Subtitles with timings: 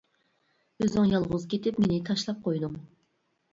[0.85, 2.83] ئۆزۈڭ يالغۇز كېتىپ مېنى تاشلاپ قويدۇڭ.